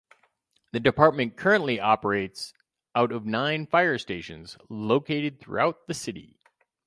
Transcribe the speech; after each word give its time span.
The 0.71 0.79
department 0.79 1.37
currently 1.37 1.79
operates 1.79 2.55
out 2.95 3.11
of 3.11 3.23
nine 3.27 3.67
fire 3.67 3.99
stations 3.99 4.57
located 4.67 5.39
throughout 5.39 5.85
the 5.85 5.93
city. 5.93 6.39